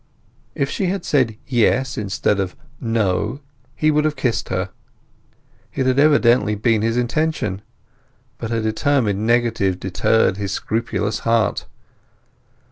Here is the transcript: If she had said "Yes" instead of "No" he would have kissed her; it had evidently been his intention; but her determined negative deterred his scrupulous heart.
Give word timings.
If 0.55 0.67
she 0.71 0.87
had 0.87 1.05
said 1.05 1.37
"Yes" 1.45 1.95
instead 1.95 2.39
of 2.39 2.55
"No" 2.79 3.39
he 3.75 3.91
would 3.91 4.03
have 4.03 4.15
kissed 4.15 4.49
her; 4.49 4.71
it 5.75 5.85
had 5.85 5.99
evidently 5.99 6.55
been 6.55 6.81
his 6.81 6.97
intention; 6.97 7.61
but 8.39 8.49
her 8.49 8.63
determined 8.63 9.27
negative 9.27 9.79
deterred 9.79 10.37
his 10.37 10.53
scrupulous 10.53 11.19
heart. 11.19 11.67